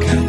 안녕 0.00 0.21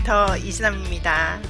에이터 0.00 0.36
이진아입니다. 0.38 1.49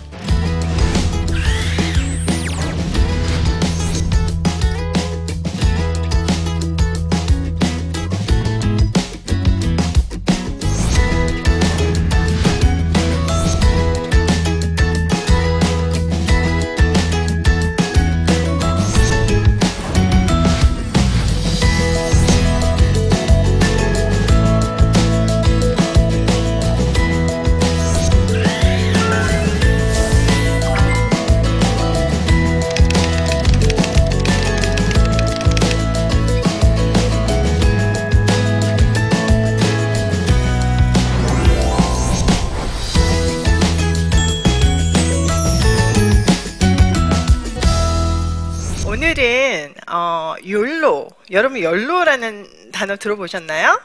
여러분 51.30 51.62
욜로라는 51.62 52.72
단어 52.72 52.96
들어보셨나요? 52.96 53.80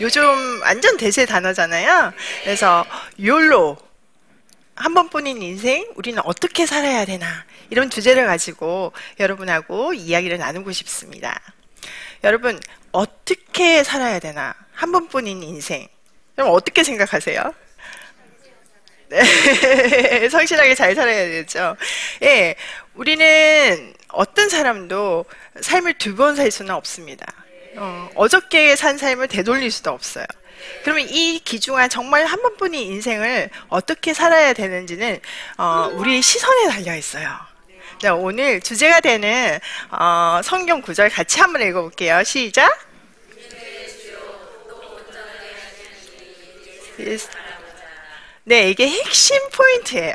요즘 0.00 0.62
완전 0.62 0.96
대세 0.96 1.26
단어잖아요. 1.26 2.12
그래서 2.42 2.84
욜로 3.22 3.76
한 4.74 4.94
번뿐인 4.94 5.40
인생 5.42 5.86
우리는 5.96 6.20
어떻게 6.24 6.66
살아야 6.66 7.04
되나 7.04 7.26
이런 7.70 7.90
주제를 7.90 8.26
가지고 8.26 8.92
여러분하고 9.20 9.94
이야기를 9.94 10.38
나누고 10.38 10.72
싶습니다. 10.72 11.40
여러분 12.24 12.58
어떻게 12.92 13.82
살아야 13.84 14.18
되나 14.18 14.54
한 14.72 14.92
번뿐인 14.92 15.42
인생 15.42 15.88
여러분 16.38 16.54
어떻게 16.56 16.82
생각하세요? 16.82 17.54
네, 19.08 20.28
성실하게 20.28 20.74
잘 20.74 20.94
살아야 20.94 21.26
되죠. 21.28 21.76
예, 22.22 22.56
우리는 22.94 23.94
어떤 24.08 24.48
사람도 24.48 25.26
삶을 25.60 25.94
두 25.94 26.14
번 26.16 26.36
살 26.36 26.50
수는 26.50 26.74
없습니다. 26.74 27.26
어, 27.76 28.10
어저께 28.14 28.74
산 28.76 28.96
삶을 28.98 29.28
되돌릴 29.28 29.70
수도 29.70 29.90
없어요. 29.90 30.24
그러면 30.82 31.06
이 31.10 31.40
기중한 31.44 31.90
정말 31.90 32.24
한 32.24 32.40
번뿐인 32.42 32.80
인생을 32.92 33.50
어떻게 33.68 34.14
살아야 34.14 34.52
되는지는 34.52 35.20
어, 35.58 35.90
우리 35.92 36.22
시선에 36.22 36.68
달려 36.68 36.96
있어요. 36.96 37.28
자, 38.00 38.14
오늘 38.14 38.60
주제가 38.60 39.00
되는 39.00 39.58
어, 39.90 40.40
성경 40.42 40.80
구절 40.82 41.10
같이 41.10 41.40
한번 41.40 41.62
읽어볼게요. 41.62 42.24
시작. 42.24 42.70
네, 48.44 48.70
이게 48.70 48.88
핵심 48.88 49.36
포인트예요. 49.50 50.14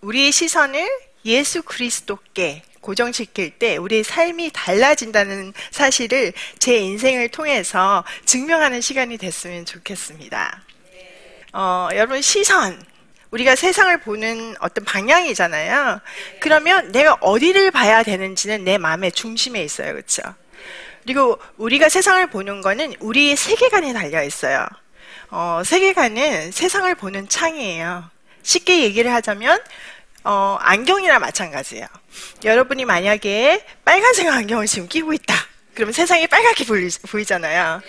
우리의 0.00 0.32
시선을 0.32 0.88
예수 1.24 1.62
그리스도께 1.62 2.62
고정시킬 2.82 3.52
때 3.52 3.78
우리의 3.78 4.04
삶이 4.04 4.50
달라진다는 4.52 5.54
사실을 5.70 6.34
제 6.58 6.76
인생을 6.76 7.30
통해서 7.30 8.04
증명하는 8.26 8.82
시간이 8.82 9.16
됐으면 9.16 9.64
좋겠습니다. 9.64 10.62
어, 11.54 11.88
여러분 11.94 12.20
시선 12.20 12.82
우리가 13.30 13.56
세상을 13.56 13.98
보는 14.00 14.56
어떤 14.60 14.84
방향이잖아요. 14.84 16.00
그러면 16.40 16.92
내가 16.92 17.16
어디를 17.20 17.70
봐야 17.70 18.02
되는지는 18.02 18.64
내 18.64 18.76
마음의 18.76 19.12
중심에 19.12 19.62
있어요. 19.62 19.92
그렇죠? 19.92 20.22
그리고 21.02 21.38
우리가 21.56 21.88
세상을 21.88 22.26
보는 22.28 22.60
거는 22.60 22.94
우리의 23.00 23.36
세계관에 23.36 23.92
달려 23.94 24.22
있어요. 24.22 24.66
어, 25.30 25.62
세계관은 25.64 26.52
세상을 26.52 26.94
보는 26.94 27.28
창이에요. 27.28 28.04
쉽게 28.42 28.82
얘기를 28.82 29.12
하자면 29.14 29.58
어, 30.24 30.56
안경이나 30.60 31.18
마찬가지예요. 31.18 31.86
여러분이 32.44 32.84
만약에 32.84 33.64
빨간색 33.84 34.28
안경을 34.28 34.66
지금 34.66 34.88
끼고 34.88 35.12
있다. 35.12 35.34
그러면 35.74 35.92
세상이 35.94 36.26
빨갛게 36.26 36.64
보이, 36.66 36.88
보이 37.08 37.24
잖아요. 37.24 37.80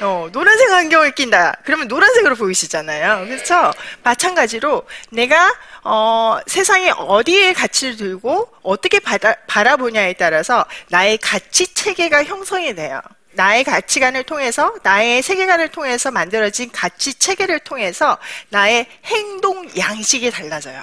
어, 0.00 0.28
노란색 0.32 0.72
안경을 0.72 1.12
낀다. 1.14 1.56
그러면 1.64 1.86
노란색으로 1.86 2.34
보이시잖아요. 2.34 3.26
그렇죠? 3.26 3.72
마찬가지로 4.02 4.84
내가 5.10 5.54
어, 5.84 6.38
세상에 6.46 6.90
어디에 6.90 7.52
가치를 7.52 7.96
두고 7.96 8.52
어떻게 8.62 8.98
바다, 8.98 9.34
바라보냐에 9.46 10.14
따라서 10.14 10.64
나의 10.88 11.18
가치 11.18 11.72
체계가 11.72 12.24
형성이 12.24 12.74
돼요. 12.74 13.00
나의 13.32 13.62
가치관을 13.62 14.24
통해서 14.24 14.74
나의 14.82 15.22
세계관을 15.22 15.68
통해서 15.68 16.10
만들어진 16.10 16.72
가치 16.72 17.14
체계를 17.14 17.60
통해서 17.60 18.18
나의 18.48 18.86
행동 19.04 19.68
양식이 19.78 20.32
달라져요. 20.32 20.82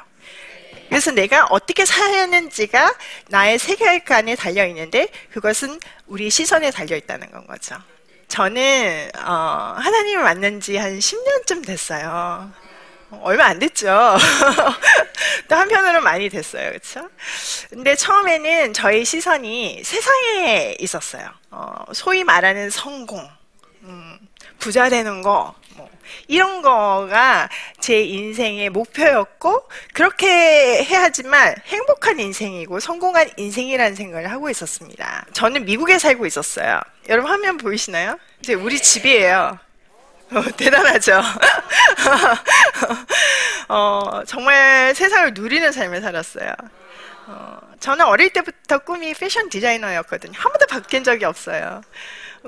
그래서 0.89 1.11
내가 1.11 1.45
어떻게 1.49 1.85
사는지가 1.85 2.95
나의 3.29 3.57
세계관에 3.59 4.35
달려 4.35 4.65
있는데 4.67 5.07
그것은 5.31 5.79
우리 6.07 6.29
시선에 6.29 6.71
달려 6.71 6.95
있다는 6.95 7.31
건 7.31 7.47
거죠. 7.47 7.75
저는 8.27 9.11
어, 9.23 9.75
하나님을 9.77 10.23
만난 10.23 10.59
지 10.59 10.77
한 10.77 10.97
10년쯤 10.99 11.65
됐어요. 11.65 12.51
얼마 13.21 13.45
안 13.45 13.59
됐죠. 13.59 13.85
또 15.47 15.55
한편으로 15.55 16.01
많이 16.01 16.27
됐어요. 16.29 16.69
그렇죠? 16.69 17.07
근데 17.69 17.95
처음에는 17.95 18.73
저희 18.73 19.05
시선이 19.05 19.83
세상에 19.83 20.75
있었어요. 20.79 21.29
어, 21.51 21.85
소위 21.93 22.23
말하는 22.23 22.69
성공, 22.69 23.29
음, 23.83 24.19
부자 24.59 24.89
되는 24.89 25.21
거, 25.21 25.53
뭐, 25.75 25.89
이런 26.27 26.61
거가 26.61 27.49
제 27.79 28.01
인생의 28.01 28.69
목표였고 28.69 29.67
그렇게 29.93 30.83
해야지만 30.83 31.55
행복한 31.65 32.19
인생이고 32.19 32.79
성공한 32.79 33.29
인생이라는 33.37 33.95
생각을 33.95 34.31
하고 34.31 34.49
있었습니다. 34.49 35.25
저는 35.33 35.65
미국에 35.65 35.99
살고 35.99 36.25
있었어요. 36.25 36.79
여러분 37.09 37.31
화면 37.31 37.57
보이시나요? 37.57 38.17
이제 38.41 38.53
우리 38.53 38.79
집이에요. 38.79 39.59
어, 40.31 40.41
대단하죠. 40.57 41.21
어, 43.69 44.23
정말 44.25 44.93
세상을 44.95 45.33
누리는 45.33 45.71
삶을 45.71 46.01
살았어요. 46.01 46.51
어, 47.27 47.59
저는 47.79 48.05
어릴 48.05 48.31
때부터 48.31 48.79
꿈이 48.79 49.13
패션 49.13 49.49
디자이너였거든요. 49.49 50.33
한 50.35 50.51
번도 50.51 50.67
바뀐 50.67 51.03
적이 51.03 51.25
없어요. 51.25 51.81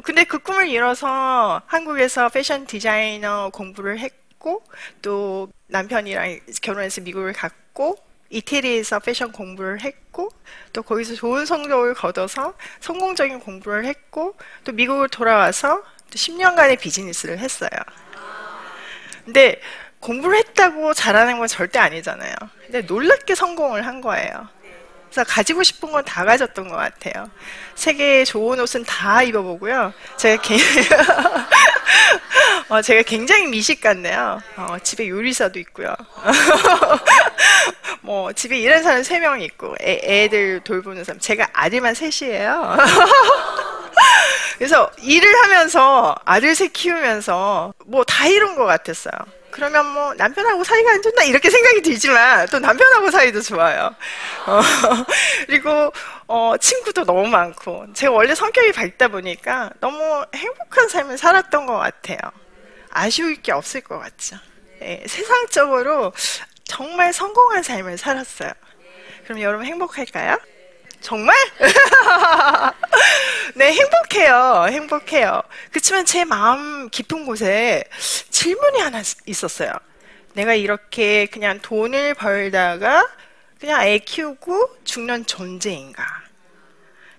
근데 0.03 0.23
그 0.23 0.39
꿈을 0.39 0.67
이뤄서 0.67 1.61
한국에서 1.65 2.29
패션 2.29 2.65
디자이너 2.65 3.49
공부를 3.51 3.99
했고, 3.99 4.63
또 5.01 5.49
남편이랑 5.67 6.39
결혼해서 6.61 7.01
미국을 7.01 7.33
갔고, 7.33 7.97
이태리에서 8.29 8.99
패션 8.99 9.31
공부를 9.31 9.81
했고, 9.81 10.29
또 10.73 10.83
거기서 10.83 11.15
좋은 11.15 11.45
성적을 11.45 11.93
거둬서 11.93 12.53
성공적인 12.79 13.39
공부를 13.39 13.85
했고, 13.85 14.35
또 14.63 14.71
미국을 14.71 15.09
돌아와서 15.09 15.83
10년간의 16.11 16.79
비즈니스를 16.79 17.39
했어요. 17.39 17.69
근데 19.25 19.59
공부를 19.99 20.37
했다고 20.37 20.93
잘하는 20.93 21.37
건 21.37 21.47
절대 21.47 21.79
아니잖아요. 21.79 22.33
근데 22.65 22.81
놀랍게 22.81 23.35
성공을 23.35 23.85
한 23.85 24.01
거예요. 24.01 24.47
가지고 25.27 25.63
싶은 25.63 25.91
건 25.91 26.03
다 26.05 26.23
가졌던 26.25 26.67
것 26.69 26.75
같아요. 26.75 27.29
세계의 27.75 28.25
좋은 28.25 28.59
옷은 28.59 28.85
다 28.85 29.23
입어보고요. 29.23 29.93
제가, 30.17 30.41
개... 30.41 30.57
어, 32.69 32.81
제가 32.81 33.01
굉장히 33.03 33.47
미식 33.47 33.81
같네요. 33.81 34.39
어, 34.57 34.77
집에 34.83 35.07
요리사도 35.09 35.57
있고요. 35.59 35.95
뭐 38.01 38.31
집에 38.33 38.59
일하는 38.59 38.83
사람 38.83 39.03
세 39.03 39.19
명 39.19 39.41
있고 39.41 39.75
애, 39.81 40.27
들 40.29 40.61
돌보는 40.63 41.03
사람 41.03 41.19
제가 41.19 41.47
아들만 41.53 41.93
셋이에요. 41.95 42.77
그래서 44.57 44.89
일을 45.01 45.29
하면서 45.43 46.15
아들 46.25 46.55
셋 46.55 46.71
키우면서 46.73 47.73
뭐 47.85 48.03
다 48.03 48.27
이룬 48.27 48.55
것 48.55 48.65
같았어요. 48.65 49.11
그러면 49.57 49.87
뭐 49.87 50.13
남편하고 50.13 50.63
사이가 50.63 50.91
안 50.91 51.01
좋나 51.01 51.23
이렇게 51.23 51.49
생각이 51.49 51.81
들지만 51.81 52.47
또 52.51 52.59
남편하고 52.59 53.09
사이도 53.09 53.41
좋아요. 53.41 53.95
어, 54.45 54.61
그리고 55.47 55.91
어, 56.27 56.53
친구도 56.61 57.05
너무 57.05 57.27
많고 57.27 57.87
제가 57.93 58.13
원래 58.13 58.35
성격이 58.35 58.71
밝다 58.71 59.07
보니까 59.07 59.71
너무 59.79 60.23
행복한 60.35 60.87
삶을 60.87 61.17
살았던 61.17 61.65
것 61.65 61.75
같아요. 61.75 62.19
아쉬울 62.91 63.35
게 63.41 63.51
없을 63.51 63.81
것 63.81 63.97
같죠. 63.97 64.35
네, 64.79 65.03
세상적으로 65.07 66.13
정말 66.63 67.11
성공한 67.11 67.63
삶을 67.63 67.97
살았어요. 67.97 68.51
그럼 69.23 69.41
여러분 69.41 69.65
행복할까요? 69.65 70.37
정말? 71.01 71.35
네, 73.55 73.73
행복해요. 73.73 74.67
행복해요. 74.69 75.41
그렇지만 75.69 76.05
제 76.05 76.25
마음 76.25 76.89
깊은 76.89 77.25
곳에 77.25 77.83
질문이 78.29 78.79
하나 78.79 79.01
있었어요. 79.25 79.71
내가 80.33 80.53
이렇게 80.53 81.25
그냥 81.27 81.59
돈을 81.61 82.13
벌다가 82.13 83.07
그냥 83.59 83.81
애 83.87 83.97
키우고 83.97 84.83
죽는 84.83 85.25
존재인가? 85.25 86.05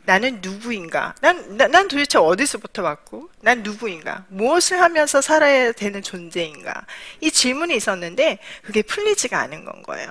나는 0.05 0.39
누구인가? 0.41 1.15
난, 1.21 1.59
난, 1.59 1.71
난 1.71 1.87
도대체 1.87 2.17
어디서부터 2.17 2.83
왔고? 2.83 3.29
난 3.43 3.63
누구인가? 3.63 4.25
무엇을 4.29 4.81
하면서 4.81 5.21
살아야 5.21 5.73
되는 5.73 6.01
존재인가? 6.01 6.87
이 7.21 7.31
질문이 7.31 7.77
있었는데, 7.77 8.39
그게 8.63 8.81
풀리지가 8.81 9.39
않은 9.39 9.67
건 9.67 9.83
거예요. 9.83 10.11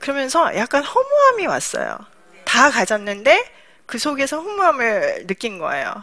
그러면서 0.00 0.56
약간 0.56 0.82
허무함이 0.82 1.46
왔어요. 1.46 1.96
다 2.50 2.68
가졌는데, 2.68 3.44
그 3.86 3.96
속에서 3.96 4.40
허무함을 4.40 5.28
느낀 5.28 5.58
거예요. 5.58 6.02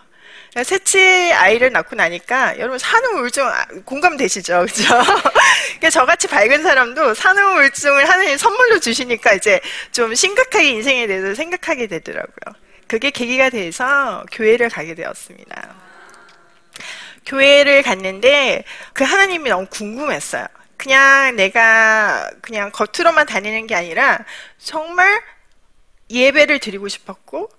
셋째 0.63 1.33
아이를 1.33 1.73
낳고 1.73 1.97
나니까 1.97 2.57
여러분 2.57 2.79
산후 2.79 3.19
우울증 3.19 3.45
아, 3.45 3.65
공감되시죠, 3.83 4.61
그죠? 4.65 4.85
그러니까 5.65 5.89
저같이 5.91 6.27
밝은 6.27 6.63
사람도 6.63 7.13
산후 7.13 7.57
우울증을 7.57 8.09
하나님 8.09 8.37
선물로 8.37 8.79
주시니까 8.79 9.33
이제 9.33 9.59
좀 9.91 10.15
심각하게 10.15 10.69
인생에 10.69 11.05
대해서 11.05 11.35
생각하게 11.35 11.87
되더라고요. 11.87 12.55
그게 12.87 13.11
계기가 13.11 13.49
돼서 13.49 14.25
교회를 14.31 14.69
가게 14.69 14.95
되었습니다. 14.95 15.75
교회를 17.25 17.83
갔는데 17.83 18.63
그 18.93 19.03
하나님이 19.03 19.49
너무 19.49 19.67
궁금했어요. 19.69 20.47
그냥 20.77 21.35
내가 21.35 22.31
그냥 22.41 22.71
겉으로만 22.71 23.25
다니는 23.25 23.67
게 23.67 23.75
아니라 23.75 24.23
정말 24.57 25.21
예배를 26.09 26.59
드리고 26.59 26.87
싶었고 26.87 27.49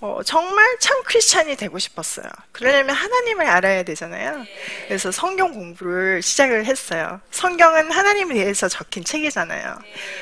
어, 0.00 0.20
정말 0.24 0.76
참 0.78 1.02
크리스찬이 1.04 1.56
되고 1.56 1.78
싶었어요. 1.78 2.26
그러려면 2.52 2.94
하나님을 2.94 3.46
알아야 3.46 3.82
되잖아요. 3.82 4.44
그래서 4.86 5.10
성경 5.10 5.52
공부를 5.52 6.20
시작을 6.22 6.66
했어요. 6.66 7.20
성경은 7.30 7.90
하나님에 7.90 8.34
대해서 8.34 8.68
적힌 8.68 9.04
책이잖아요. 9.04 9.78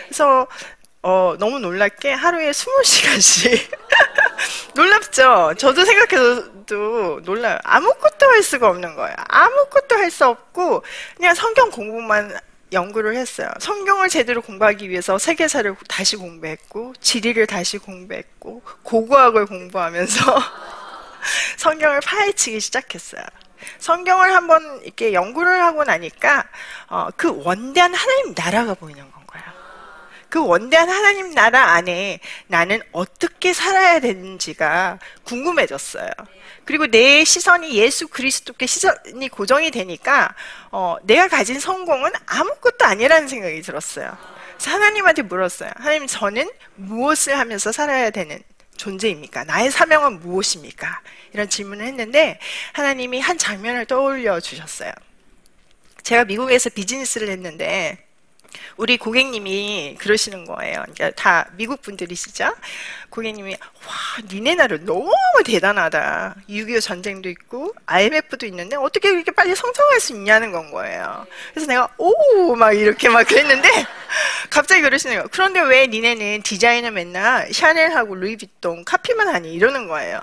그래서 0.07 0.47
어, 1.03 1.35
너무 1.39 1.59
놀랍게 1.59 2.13
하루에 2.13 2.51
20시간씩 2.53 3.69
놀랍죠? 4.75 5.55
저도 5.59 5.85
생각해도 5.85 7.21
놀라요. 7.25 7.59
아무것도 7.65 8.27
할 8.27 8.43
수가 8.43 8.69
없는 8.69 8.95
거예요. 8.95 9.15
아무것도 9.29 9.97
할 9.97 10.11
수 10.11 10.27
없고 10.27 10.85
그냥 11.17 11.35
성경 11.35 11.71
공부만 11.71 12.39
연구를 12.75 13.17
했어요. 13.17 13.49
성경을 13.61 14.09
제대로 14.09 14.43
공부하기 14.43 14.91
위해서 14.91 15.17
세계사를 15.19 15.75
다시 15.89 16.17
공부했고, 16.17 16.95
지리를 17.01 17.47
다시 17.47 17.79
공부했고, 17.79 18.63
고고학을 18.83 19.47
공부하면서 19.47 20.39
성경을 21.57 22.01
파헤치기 22.01 22.61
시작했어요. 22.61 23.23
성경을 23.79 24.35
한번 24.35 24.81
이렇게 24.83 25.15
연구를 25.15 25.63
하고 25.63 25.85
나니까 25.85 26.45
어, 26.89 27.09
그 27.17 27.43
원대한 27.45 27.95
하나님 27.95 28.35
나라가 28.37 28.75
보이는 28.75 29.01
건 29.01 29.11
거예요. 29.11 29.14
그 30.35 30.45
원대한 30.45 30.91
하나님 30.91 31.31
나라 31.31 31.75
안에 31.75 32.19
나는 32.49 32.83
어떻게 32.91 33.53
살아야 33.53 34.01
되는지가 34.01 34.99
궁금해졌어요. 35.23 36.11
그리고 36.65 36.89
내 36.89 37.23
시선이 37.23 37.77
예수 37.77 38.09
그리스도께 38.09 38.67
시선이 38.67 39.29
고정이 39.29 39.71
되니까 39.71 40.35
어, 40.73 40.97
내가 41.05 41.29
가진 41.29 41.61
성공은 41.61 42.11
아무것도 42.27 42.85
아니라는 42.85 43.29
생각이 43.29 43.63
들었어요. 43.63 44.19
그래서 44.57 44.73
하나님한테 44.73 45.23
물었어요. 45.23 45.71
하나님 45.77 46.09
저는 46.09 46.51
무엇을 46.75 47.39
하면서 47.39 47.71
살아야 47.71 48.11
되는 48.11 48.43
존재입니까? 48.77 49.45
나의 49.45 49.71
사명은 49.71 50.19
무엇입니까? 50.19 51.01
이런 51.33 51.49
질문을 51.49 51.87
했는데 51.87 52.41
하나님이 52.73 53.21
한 53.21 53.39
장면을 53.39 53.87
떠올려 53.87 54.41
주셨어요. 54.41 54.91
제가 56.03 56.25
미국에서 56.25 56.71
비즈니스를 56.71 57.29
했는데 57.29 58.04
우리 58.77 58.97
고객님이 58.97 59.97
그러시는 59.99 60.45
거예요. 60.45 60.83
그러니까 60.95 61.11
다 61.13 61.49
미국 61.57 61.83
분들이시죠? 61.83 62.53
고객님이 63.11 63.53
와 63.53 63.95
니네 64.31 64.55
나라 64.57 64.77
너무 64.81 65.13
대단하다. 65.45 66.37
6.25 66.49 66.81
전쟁도 66.81 67.29
있고 67.31 67.73
IMF도 67.87 68.47
있는데 68.47 68.77
어떻게 68.77 69.11
이렇게 69.11 69.31
빨리 69.31 69.55
성장할 69.55 70.01
수 70.01 70.13
있냐는 70.13 70.53
건 70.53 70.71
거예요. 70.71 71.27
그래서 71.53 71.69
내가 71.69 71.89
오 71.99 72.57
막 72.57 72.73
이렇게 72.73 73.09
막 73.09 73.27
그랬는데 73.27 73.69
갑자기 74.51 74.83
그러시는 74.83 75.17
거예요. 75.17 75.29
그런데 75.33 75.61
왜 75.61 75.87
니네는 75.87 76.43
디자인을 76.43 76.91
맨날 76.93 77.53
샤넬하고 77.53 78.15
루이비통 78.15 78.85
카피만 78.85 79.29
하니 79.29 79.53
이러는 79.53 79.89
거예요. 79.89 80.21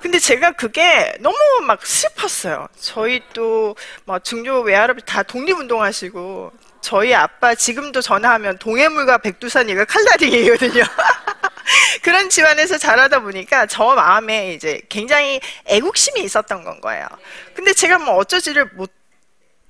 근데 0.00 0.18
제가 0.18 0.52
그게 0.52 1.14
너무 1.20 1.36
막 1.66 1.84
슬펐어요. 1.86 2.68
저희 2.78 3.20
또 3.32 3.74
막 4.04 4.22
중조 4.22 4.60
외할아버지 4.60 5.06
다 5.06 5.22
독립운동하시고 5.22 6.52
저희 6.84 7.14
아빠 7.14 7.54
지금도 7.54 8.02
전화하면 8.02 8.58
동해물과 8.58 9.18
백두산이가 9.18 9.86
칼날이거든요. 9.86 10.84
그런 12.02 12.28
집안에서 12.28 12.76
자라다 12.76 13.20
보니까 13.20 13.64
저 13.64 13.94
마음에 13.94 14.52
이제 14.52 14.82
굉장히 14.90 15.40
애국심이 15.64 16.20
있었던 16.20 16.62
건 16.62 16.82
거예요. 16.82 17.08
근데 17.54 17.72
제가 17.72 17.98
뭐 17.98 18.16
어쩌지를 18.16 18.66
못 18.74 18.92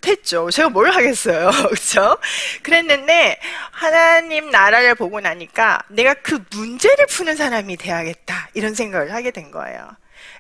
했죠. 0.05 0.51
제가 0.51 0.71
뭘 0.71 0.91
하겠어요. 0.91 1.51
그렇죠? 1.71 2.19
그랬는데 2.65 3.39
하나님 3.71 4.51
나라를 4.51 4.97
보고 4.97 5.21
나니까 5.21 5.83
내가 5.91 6.15
그 6.15 6.45
문제를 6.51 7.07
푸는 7.07 7.37
사람이 7.37 7.77
돼야겠다. 7.77 8.49
이런 8.55 8.75
생각을 8.75 9.15
하게 9.15 9.31
된 9.31 9.53
거예요. 9.53 9.89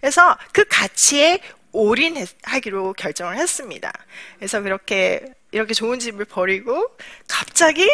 그래서 0.00 0.36
그 0.52 0.64
가치에 0.68 1.38
올인하기로 1.70 2.94
결정을 2.94 3.36
했습니다. 3.36 3.92
그래서 4.38 4.60
그렇게 4.60 5.22
이렇게 5.54 5.72
좋은 5.72 6.00
집을 6.00 6.24
버리고 6.24 6.90
갑자기 7.28 7.88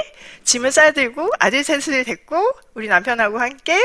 짐을 0.45 0.73
싸들고 0.73 1.31
아들 1.39 1.63
셋을 1.63 2.05
데리고 2.05 2.55
우리 2.73 2.89
남편하고 2.89 3.39
함께 3.39 3.79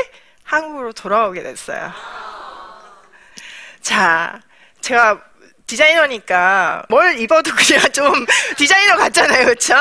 한국으로 0.44 0.94
돌아오게 0.94 1.42
됐어요. 1.42 1.92
자, 3.82 4.40
제가 4.80 5.22
디자이너니까 5.66 6.86
뭘 6.88 7.18
입어도 7.18 7.50
그냥 7.54 7.82
좀 7.92 8.24
디자이너 8.56 8.96
같잖아요, 8.96 9.44
그렇죠? 9.44 9.74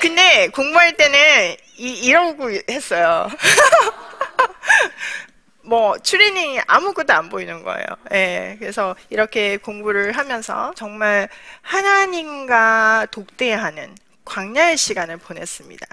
근데 0.00 0.48
공부할 0.48 0.98
때는 0.98 1.56
이, 1.78 1.92
이러고 1.92 2.50
했어요. 2.68 3.30
뭐 5.70 5.96
추리닝이 5.98 6.60
아무것도 6.66 7.12
안 7.12 7.28
보이는 7.28 7.62
거예요. 7.62 7.86
예, 8.12 8.56
그래서 8.58 8.96
이렇게 9.08 9.56
공부를 9.56 10.10
하면서 10.10 10.72
정말 10.74 11.28
하나님과 11.62 13.06
독대하는 13.12 13.94
광야의 14.24 14.76
시간을 14.76 15.18
보냈습니다. 15.18 15.86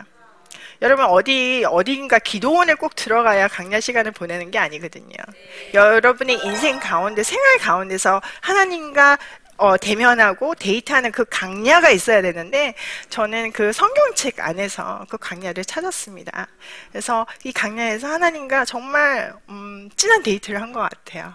여러분 0.82 1.06
어디 1.06 1.64
어디인가 1.70 2.18
기도원에 2.18 2.74
꼭 2.74 2.96
들어가야 2.96 3.48
강야 3.48 3.80
시간을 3.80 4.14
보내는 4.14 4.50
게 4.50 4.58
아니거든요. 4.58 5.16
여러분의 5.76 6.44
인생 6.44 6.80
가운데 6.80 7.22
생활 7.22 7.60
가운데서 7.60 8.20
하나님과 8.42 9.20
어, 9.58 9.76
대면하고 9.78 10.54
데이트하는 10.56 11.12
그 11.12 11.26
강야가 11.30 11.90
있어야 11.90 12.22
되는데 12.22 12.76
저는 13.10 13.52
그 13.52 13.74
성경책 13.74 14.40
안에서 14.40 15.06
그 15.10 15.18
강야를 15.18 15.66
찾았습니다. 15.66 16.48
그래서 16.92 17.26
이 17.44 17.52
강야에서 17.52 18.08
하나님과 18.08 18.66
정말 18.66 19.34
음, 19.50 19.90
진한 19.96 20.22
데이트를 20.24 20.62
한 20.62 20.68
것 20.68 20.82
같아요. 20.82 21.34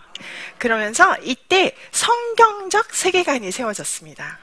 그러면서 0.58 1.16
이때 1.22 1.74
성경적 1.90 2.94
세계관이 2.94 3.50
세워졌습니다. 3.50 4.38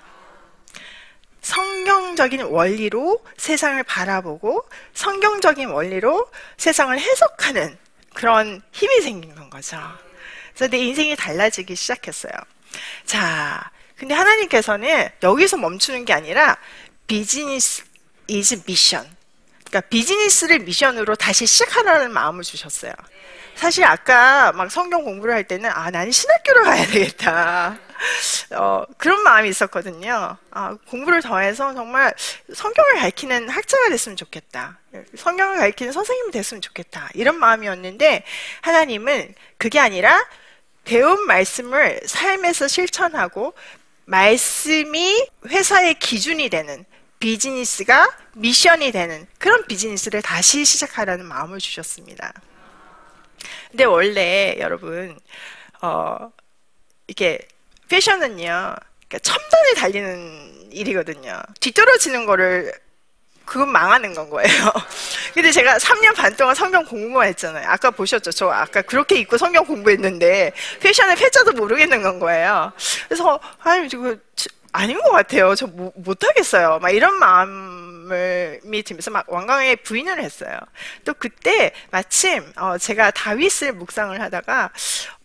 성경적인 1.41 2.41
원리로 2.41 3.23
세상을 3.37 3.81
바라보고 3.83 4.67
성경적인 4.93 5.69
원리로 5.69 6.29
세상을 6.57 6.99
해석하는 6.99 7.77
그런 8.13 8.61
힘이 8.71 9.01
생긴 9.01 9.35
건 9.35 9.49
거죠. 9.49 9.77
그래서 10.53 10.69
내 10.69 10.79
인생이 10.79 11.15
달라지기 11.15 11.75
시작했어요. 11.75 12.33
자, 13.05 13.71
근데 13.95 14.13
하나님께서는 14.13 15.09
여기서 15.23 15.57
멈추는 15.57 16.05
게 16.05 16.13
아니라 16.13 16.57
비즈니스 17.07 17.83
이즈 18.27 18.61
미션. 18.65 19.05
그러니까 19.65 19.81
비즈니스를 19.89 20.59
미션으로 20.59 21.15
다시 21.15 21.45
시작하라는 21.45 22.11
마음을 22.11 22.43
주셨어요. 22.43 22.93
사실 23.55 23.83
아까 23.83 24.53
막 24.53 24.71
성경 24.71 25.03
공부를 25.03 25.33
할 25.33 25.43
때는 25.43 25.69
아 25.69 25.91
나는 25.91 26.11
신학교를 26.11 26.63
가야 26.63 26.85
되겠다. 26.87 27.77
어, 28.55 28.85
그런 28.97 29.21
마음이 29.23 29.49
있었거든요. 29.49 30.37
아, 30.51 30.77
공부를 30.87 31.21
더해서 31.21 31.73
정말 31.73 32.13
성경을 32.53 32.95
가르치는 32.95 33.49
학자가 33.49 33.89
됐으면 33.89 34.15
좋겠다. 34.15 34.79
성경을 35.17 35.57
가르치는 35.57 35.91
선생님이 35.91 36.31
됐으면 36.31 36.61
좋겠다. 36.61 37.09
이런 37.13 37.37
마음이었는데 37.37 38.23
하나님은 38.61 39.35
그게 39.57 39.79
아니라 39.79 40.25
배운 40.89 41.27
말씀을 41.27 42.01
삶에서 42.03 42.67
실천하고 42.67 43.53
말씀이 44.05 45.27
회사의 45.45 45.99
기준이 45.99 46.49
되는 46.49 46.83
비즈니스가 47.19 48.09
미션이 48.33 48.91
되는 48.91 49.27
그런 49.37 49.67
비즈니스를 49.67 50.23
다시 50.23 50.65
시작하라는 50.65 51.27
마음을 51.27 51.59
주셨습니다. 51.59 52.33
근데 53.69 53.83
원래 53.83 54.55
여러분 54.57 55.15
어 55.83 56.31
이게 57.05 57.37
패션은요 57.89 58.41
그러니까 58.41 59.19
첨단에 59.21 59.73
달리는 59.75 60.71
일이거든요. 60.71 61.39
뒤떨어지는 61.59 62.25
거를 62.25 62.73
그건 63.49 63.69
망하는 63.71 64.13
건 64.13 64.29
거예요. 64.29 64.71
근데 65.33 65.51
제가 65.51 65.77
3년 65.77 66.15
반 66.15 66.35
동안 66.35 66.53
성경 66.53 66.85
공부만 66.85 67.27
했잖아요. 67.29 67.67
아까 67.67 67.89
보셨죠? 67.91 68.31
저 68.31 68.49
아까 68.49 68.81
그렇게 68.83 69.15
입고 69.15 69.37
성경 69.37 69.65
공부했는데 69.65 70.53
패션의 70.79 71.15
패자도 71.15 71.53
모르겠는 71.53 72.01
건 72.03 72.19
거예요. 72.19 72.71
그래서 73.07 73.39
아니 73.63 73.87
이거 73.87 74.15
아닌 74.71 75.01
것 75.01 75.11
같아요. 75.11 75.55
저 75.55 75.67
못 75.95 76.23
하겠어요. 76.23 76.79
막 76.79 76.91
이런 76.91 77.15
마음 77.15 77.78
마음이 78.09 78.83
들면서 78.83 79.11
막 79.11 79.25
왕강에 79.31 79.77
부인을 79.77 80.21
했어요. 80.21 80.57
또 81.05 81.13
그때 81.13 81.71
마침 81.91 82.51
어 82.57 82.77
제가 82.77 83.11
다윗을 83.11 83.73
묵상을 83.73 84.19
하다가 84.19 84.71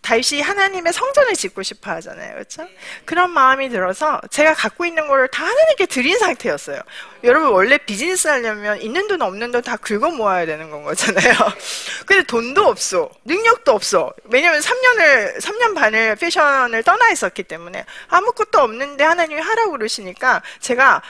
다윗이 0.03 0.43
하나님의 0.43 0.93
성전을 0.93 1.33
짓고 1.33 1.63
싶어 1.63 1.93
하잖아요. 1.93 2.35
그렇죠? 2.35 2.69
그런 3.07 3.31
마음이 3.31 3.71
들어서 3.71 4.21
제가 4.31 4.53
갖고 4.53 4.85
있는 4.85 5.09
거를 5.09 5.29
다 5.29 5.45
하나님께 5.47 5.87
드린 5.87 6.19
상태였어요. 6.19 6.79
여러분 7.25 7.49
원래 7.53 7.79
비즈니스 7.79 8.29
하려면 8.29 8.83
있는 8.83 9.09
돈 9.09 9.23
없는 9.23 9.51
돈 9.51 9.65
다 9.65 9.79
긁어 9.79 10.11
모아야 10.11 10.45
되는 10.45 10.71
건 10.71 10.83
거잖아요. 10.85 11.33
근데 12.05 12.23
돈도 12.25 12.67
없어. 12.67 13.09
능력도 13.25 13.73
없어. 13.73 14.13
왜냐면 14.25 14.61
3년을 14.61 15.41
3년 15.41 15.75
반을 15.75 16.17
패션을 16.17 16.83
떠나 16.83 17.09
있었기 17.09 17.45
때문에 17.45 17.87
아무것도 18.09 18.59
없는데 18.61 19.05
하나님이 19.05 19.41
하라고 19.41 19.71
그러시니까 19.71 20.43
제가 20.61 21.01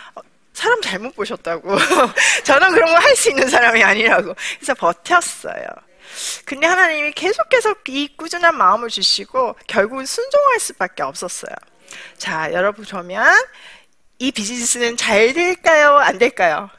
사람 0.54 0.80
잘못 0.80 1.14
보셨다고. 1.14 1.76
저는 2.44 2.72
그런 2.72 2.90
거 2.92 2.96
할 2.98 3.14
수 3.16 3.30
있는 3.30 3.48
사람이 3.48 3.82
아니라고. 3.82 4.34
그래서 4.58 4.74
버텼어요. 4.74 5.64
근데 6.44 6.66
하나님이 6.66 7.12
계속해서 7.12 7.74
이 7.88 8.08
꾸준한 8.16 8.56
마음을 8.56 8.88
주시고 8.88 9.56
결국은 9.66 10.06
순종할 10.06 10.60
수밖에 10.60 11.02
없었어요. 11.02 11.54
자, 12.18 12.52
여러분 12.52 12.84
그러면 12.84 13.26
이 14.18 14.30
비즈니스는 14.30 14.96
잘 14.96 15.32
될까요? 15.32 15.96
안 15.98 16.18
될까요? 16.18 16.70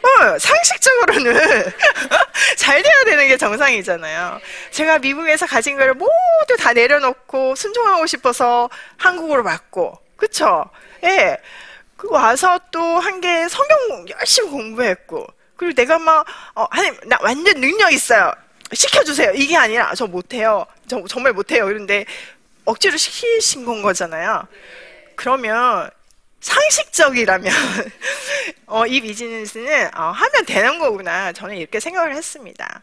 어, 0.00 0.38
상식적으로는 0.38 1.34
잘 2.56 2.82
돼야 2.82 3.04
되는 3.04 3.28
게 3.28 3.36
정상이잖아요. 3.36 4.40
제가 4.70 4.98
미국에서 5.00 5.46
가진 5.46 5.76
걸 5.76 5.92
모두 5.94 6.56
다 6.58 6.72
내려놓고 6.72 7.54
순종하고 7.54 8.06
싶어서 8.06 8.70
한국으로 8.96 9.42
왔고, 9.44 9.98
그쵸? 10.16 10.70
예. 11.04 11.36
그 11.98 12.08
와서 12.10 12.58
또한게 12.70 13.48
성경 13.48 14.08
열심히 14.08 14.48
공부했고 14.50 15.26
그리고 15.56 15.74
내가 15.74 15.98
막 15.98 16.24
어, 16.54 16.66
하나님 16.70 16.96
나 17.06 17.18
완전 17.20 17.60
능력 17.60 17.92
있어요. 17.92 18.32
시켜주세요. 18.72 19.32
이게 19.34 19.56
아니라 19.56 19.92
저 19.96 20.06
못해요. 20.06 20.64
저 20.86 21.04
정말 21.08 21.32
못해요. 21.32 21.66
그런데 21.66 22.06
억지로 22.64 22.96
시키신 22.96 23.64
건 23.64 23.82
거잖아요. 23.82 24.46
그러면 25.16 25.90
상식적이라면 26.40 27.52
어, 28.66 28.86
이 28.86 29.00
비즈니스는 29.00 29.90
어, 29.96 30.02
하면 30.12 30.46
되는 30.46 30.78
거구나. 30.78 31.32
저는 31.32 31.56
이렇게 31.56 31.80
생각을 31.80 32.14
했습니다 32.14 32.82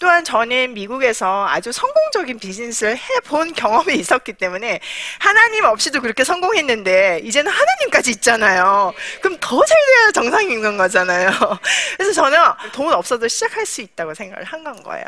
또한 0.00 0.24
저는 0.24 0.74
미국에서 0.74 1.46
아주 1.48 1.70
성공적인 1.72 2.38
비즈니스를 2.38 2.96
해본 2.98 3.54
경험이 3.54 3.94
있었기 3.98 4.34
때문에 4.34 4.80
하나님 5.18 5.64
없이도 5.64 6.00
그렇게 6.00 6.24
성공했는데 6.24 7.20
이제는 7.24 7.50
하나님까지 7.50 8.10
있잖아요. 8.12 8.92
그럼 9.22 9.38
더 9.40 9.64
잘 9.64 9.76
돼야 9.86 10.12
정상인 10.12 10.60
건 10.62 10.76
거잖아요. 10.76 11.30
그래서 11.96 12.12
저는 12.12 12.38
돈 12.72 12.92
없어도 12.92 13.28
시작할 13.28 13.64
수 13.66 13.80
있다고 13.80 14.14
생각을 14.14 14.44
한 14.44 14.64
건 14.64 14.82
거예요. 14.82 15.04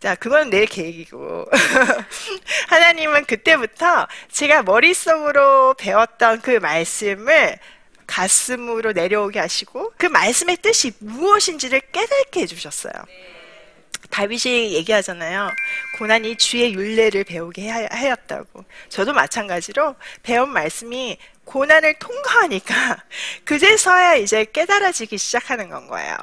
자, 0.00 0.14
그건 0.16 0.50
내 0.50 0.64
계획이고. 0.66 1.46
하나님은 2.68 3.24
그때부터 3.26 4.08
제가 4.32 4.62
머릿속으로 4.62 5.74
배웠던 5.74 6.40
그 6.40 6.50
말씀을 6.52 7.58
가슴으로 8.06 8.92
내려오게 8.92 9.38
하시고 9.38 9.92
그 9.96 10.06
말씀의 10.06 10.56
뜻이 10.56 10.92
무엇인지를 10.98 11.80
깨닫게 11.92 12.40
해주셨어요. 12.40 12.92
다윗이 14.12 14.74
얘기하잖아요. 14.74 15.50
고난이 15.98 16.36
주의 16.36 16.74
윤례를 16.74 17.24
배우게 17.24 17.68
하였다고. 17.68 18.64
저도 18.90 19.14
마찬가지로 19.14 19.96
배운 20.22 20.50
말씀이 20.50 21.16
고난을 21.44 21.94
통과하니까 21.94 23.02
그제서야 23.44 24.14
이제 24.16 24.44
깨달아지기 24.44 25.16
시작하는 25.16 25.70
건 25.70 25.88
거예요. 25.88 26.16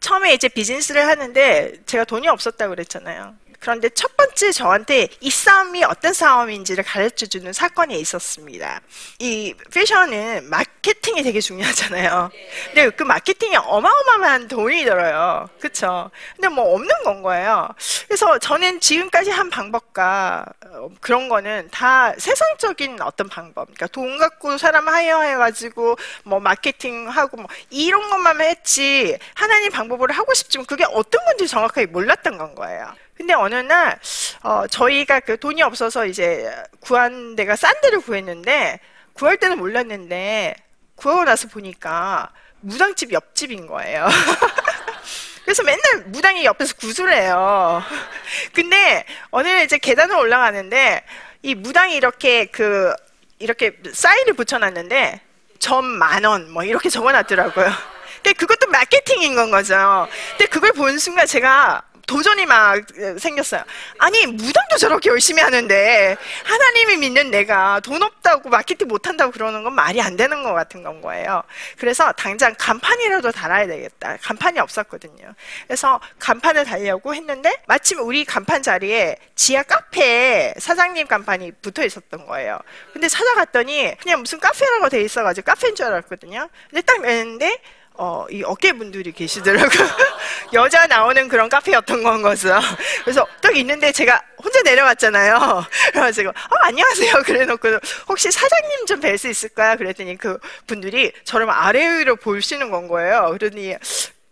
처음에 0.00 0.34
이제 0.34 0.48
비즈니스를 0.48 1.06
하는데 1.06 1.72
제가 1.86 2.04
돈이 2.04 2.28
없었다고 2.28 2.74
그랬잖아요. 2.74 3.36
그런데 3.62 3.88
첫 3.90 4.16
번째 4.16 4.50
저한테 4.50 5.06
이 5.20 5.30
싸움이 5.30 5.84
어떤 5.84 6.12
싸움인지를 6.12 6.82
가르쳐 6.82 7.26
주는 7.26 7.52
사건이 7.52 7.98
있었습니다. 8.00 8.80
이 9.20 9.54
패션은 9.72 10.50
마케팅이 10.50 11.22
되게 11.22 11.40
중요하잖아요. 11.40 12.30
근데 12.66 12.90
그 12.90 13.04
마케팅이 13.04 13.54
어마어마한 13.54 14.48
돈이 14.48 14.84
들어요. 14.84 15.48
그쵸? 15.60 16.10
근데 16.34 16.48
뭐 16.48 16.74
없는 16.74 16.90
건 17.04 17.22
거예요. 17.22 17.68
그래서 18.08 18.36
저는 18.40 18.80
지금까지 18.80 19.30
한 19.30 19.48
방법과 19.48 20.44
어, 20.66 20.88
그런 21.00 21.28
거는 21.28 21.68
다 21.70 22.12
세상적인 22.18 23.00
어떤 23.00 23.28
방법. 23.28 23.66
그러니까 23.66 23.86
돈 23.86 24.18
갖고 24.18 24.58
사람 24.58 24.88
하여해가지고 24.88 25.96
뭐 26.24 26.40
마케팅하고 26.40 27.36
뭐 27.36 27.46
이런 27.70 28.10
것만 28.10 28.40
했지 28.40 29.16
하나님 29.34 29.70
방법으로 29.70 30.12
하고 30.12 30.34
싶지만 30.34 30.66
그게 30.66 30.84
어떤 30.90 31.24
건지 31.26 31.46
정확하게 31.46 31.86
몰랐던 31.86 32.38
건 32.38 32.56
거예요. 32.56 32.92
근데 33.22 33.34
어느 33.34 33.54
날 33.54 34.00
어, 34.42 34.66
저희가 34.66 35.20
그 35.20 35.38
돈이 35.38 35.62
없어서 35.62 36.06
이제 36.06 36.52
구한 36.80 37.36
데가 37.36 37.54
싼 37.54 37.72
데를 37.80 38.00
구했는데 38.00 38.80
구할 39.12 39.36
때는 39.36 39.58
몰랐는데 39.58 40.56
구하고 40.96 41.22
나서 41.22 41.46
보니까 41.46 42.32
무당집 42.62 43.12
옆집인 43.12 43.68
거예요. 43.68 44.08
그래서 45.44 45.62
맨날 45.62 45.82
무당이 46.06 46.44
옆에서 46.44 46.74
구슬 46.74 47.12
해요. 47.12 47.80
근데 48.52 49.04
어느 49.30 49.46
날 49.46 49.62
이제 49.66 49.78
계단을 49.78 50.16
올라가는데 50.16 51.04
이 51.42 51.54
무당이 51.54 51.94
이렇게 51.94 52.46
그 52.46 52.92
이렇게 53.38 53.78
사인을 53.92 54.32
붙여놨는데 54.32 55.20
점 55.60 55.84
만 55.84 56.24
원 56.24 56.50
뭐 56.50 56.64
이렇게 56.64 56.88
적어놨더라고요. 56.88 57.70
근데 58.16 58.32
그것도 58.32 58.66
마케팅인 58.68 59.36
건 59.36 59.52
거죠. 59.52 60.08
근데 60.30 60.46
그걸 60.46 60.72
본 60.72 60.98
순간 60.98 61.24
제가 61.28 61.82
도전이 62.12 62.44
막 62.44 62.78
생겼어요. 63.18 63.62
아니 63.98 64.26
무당도 64.26 64.76
저렇게 64.78 65.08
열심히 65.08 65.40
하는데 65.40 66.16
하나님이 66.44 66.98
믿는 66.98 67.30
내가 67.30 67.80
돈 67.80 68.02
없다고 68.02 68.50
마케팅 68.50 68.86
못한다고 68.86 69.32
그러는 69.32 69.64
건 69.64 69.72
말이 69.72 70.02
안 70.02 70.16
되는 70.16 70.42
것 70.42 70.52
같은 70.52 70.82
건 70.82 71.00
거예요. 71.00 71.42
그래서 71.78 72.12
당장 72.12 72.54
간판이라도 72.58 73.32
달아야 73.32 73.66
되겠다. 73.66 74.18
간판이 74.20 74.58
없었거든요. 74.60 75.34
그래서 75.66 76.00
간판을 76.18 76.66
달려고 76.66 77.14
했는데 77.14 77.50
마침 77.66 78.00
우리 78.00 78.26
간판 78.26 78.62
자리에 78.62 79.16
지하 79.34 79.62
카페 79.62 80.52
사장님 80.58 81.06
간판이 81.06 81.52
붙어 81.62 81.82
있었던 81.82 82.26
거예요. 82.26 82.58
근데 82.92 83.08
찾아갔더니 83.08 83.96
그냥 84.02 84.20
무슨 84.20 84.38
카페라고 84.38 84.90
돼 84.90 85.00
있어가지고 85.00 85.46
카페인 85.46 85.74
줄 85.74 85.86
알았거든요. 85.86 86.50
근데 86.68 86.82
딱 86.82 87.00
내는데 87.00 87.58
어, 87.94 88.26
이 88.30 88.42
어깨분들이 88.42 89.12
계시더라고요. 89.12 89.88
여자 90.54 90.86
나오는 90.86 91.28
그런 91.28 91.48
카페였던 91.48 92.02
건 92.02 92.22
거죠. 92.22 92.58
그래서 93.04 93.26
딱 93.40 93.56
있는데 93.56 93.92
제가 93.92 94.20
혼자 94.42 94.60
내려왔잖아요. 94.62 95.64
그래가지고, 95.92 96.30
어, 96.30 96.54
안녕하세요. 96.62 97.22
그래 97.24 97.44
놓고, 97.44 97.68
혹시 98.08 98.30
사장님 98.30 98.86
좀 98.86 99.00
뵐 99.00 99.16
수 99.18 99.28
있을까요? 99.28 99.76
그랬더니 99.76 100.16
그 100.16 100.38
분들이 100.66 101.12
저를 101.24 101.48
아래 101.50 101.98
위로 101.98 102.16
보시는 102.16 102.70
건 102.70 102.88
거예요. 102.88 103.34
그러더니, 103.38 103.76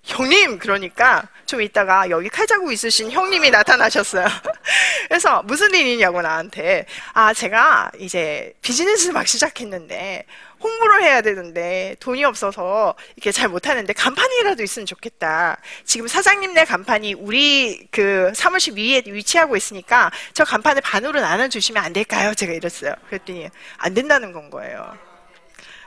형님 0.02 0.58
그러니까 0.58 1.28
좀 1.46 1.60
이따가 1.60 2.08
여기 2.10 2.28
칼자국 2.28 2.72
있으신 2.72 3.10
형님이 3.10 3.50
나타나셨어요. 3.50 4.26
그래서 5.08 5.42
무슨 5.42 5.74
일이냐고 5.74 6.22
나한테 6.22 6.86
아 7.12 7.34
제가 7.34 7.90
이제 7.98 8.54
비즈니스 8.62 9.10
막 9.10 9.26
시작했는데 9.26 10.24
홍보를 10.62 11.02
해야 11.02 11.20
되는데 11.22 11.96
돈이 12.00 12.24
없어서 12.24 12.94
이렇게 13.16 13.32
잘 13.32 13.48
못하는데 13.48 13.92
간판이라도 13.92 14.62
있으면 14.62 14.86
좋겠다. 14.86 15.58
지금 15.84 16.06
사장님네 16.06 16.66
간판이 16.66 17.14
우리 17.14 17.86
그 17.90 18.30
사무실 18.34 18.74
위에 18.74 19.02
위치하고 19.06 19.56
있으니까 19.56 20.10
저 20.34 20.44
간판을 20.44 20.82
반으로 20.82 21.20
나눠주시면 21.20 21.82
안 21.82 21.92
될까요? 21.92 22.34
제가 22.34 22.52
이랬어요. 22.52 22.94
그랬더니 23.08 23.48
안 23.78 23.94
된다는 23.94 24.32
건 24.32 24.50
거예요. 24.50 25.09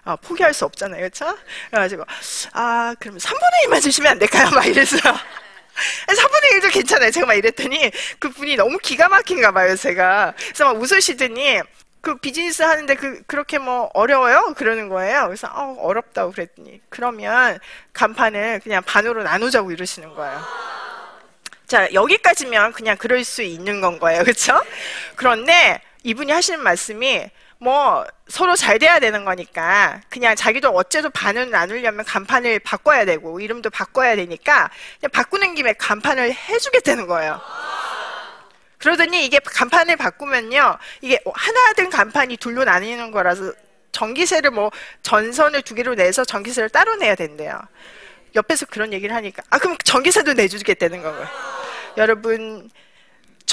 아, 0.06 0.16
포기할 0.18 0.54
수 0.54 0.66
없잖아요. 0.66 1.00
그렇죠? 1.00 1.38
그래가지고 1.70 2.04
아, 2.54 2.96
그러면 3.00 3.20
3분의 3.20 3.68
1만 3.68 3.82
주시면 3.82 4.12
안 4.12 4.20
될까요? 4.20 4.50
막 4.52 4.66
이랬어요. 4.66 5.00
3분의 5.00 6.62
1도 6.62 6.72
괜찮아요. 6.72 7.12
제가 7.12 7.26
막 7.26 7.34
이랬더니 7.34 7.92
그 8.20 8.30
분이 8.30 8.56
너무 8.56 8.78
기가 8.78 9.10
막힌가 9.10 9.52
봐요, 9.52 9.76
제가. 9.76 10.34
그래서 10.38 10.66
막 10.66 10.82
웃으시더니 10.82 11.62
그 12.02 12.18
비즈니스 12.18 12.62
하는데 12.62 12.96
그, 12.96 13.24
그렇게 13.24 13.58
뭐 13.58 13.90
어려워요? 13.94 14.54
그러는 14.58 14.90
거예요. 14.90 15.24
그래서 15.28 15.48
어, 15.48 15.78
어렵다고 15.80 16.32
그랬더니 16.34 16.82
그러면 16.90 17.60
간판을 17.94 18.60
그냥 18.62 18.84
반으로 18.84 19.24
나누자고 19.24 19.72
이러시는 19.72 20.14
거예요. 20.14 20.44
자, 21.66 21.92
여기까지면 21.94 22.74
그냥 22.74 22.98
그럴 22.98 23.24
수 23.24 23.42
있는 23.42 23.80
건 23.80 24.00
거예요. 24.00 24.24
그렇죠? 24.24 24.62
그런데 25.16 25.82
이분이 26.04 26.32
하시는 26.32 26.62
말씀이 26.62 27.30
뭐 27.64 28.06
서로 28.28 28.58
잘 28.58 28.78
돼야 28.78 29.00
되는 29.00 29.24
거니까 29.24 30.02
그냥 30.10 30.36
자기도 30.36 30.70
어째도 30.70 31.12
반을 31.12 31.50
나누려면 31.50 32.04
간판을 32.04 32.60
바꿔야 32.60 33.06
되고 33.06 33.40
이름도 33.40 33.70
바꿔야 33.70 34.18
되니까 34.18 34.70
그냥 35.00 35.12
바꾸는 35.12 35.56
김에 35.56 35.72
간판을 35.74 36.34
해주겠다는 36.34 37.08
거예요. 37.08 37.40
그러더니 38.80 39.26
이게 39.26 39.40
간판을 39.40 39.96
바꾸면요 39.96 40.78
이게 41.00 41.18
하나 41.34 41.74
된 41.74 41.90
간판이 41.90 42.36
둘로 42.36 42.66
나뉘는 42.66 43.12
거라서 43.12 43.54
전기세를 43.94 44.52
뭐 44.52 44.70
전선을 45.04 45.62
두 45.62 45.74
개로 45.74 45.96
내서 45.96 46.26
전기세를 46.26 46.70
따로 46.70 46.96
내야 46.96 47.16
된대요. 47.16 47.62
옆에서 48.36 48.66
그런 48.66 48.92
얘기를 48.92 49.16
하니까 49.16 49.42
아 49.50 49.58
그럼 49.58 49.78
전기세도 49.86 50.34
내주겠다는 50.34 51.02
거예요. 51.02 51.28
여러분 51.96 52.70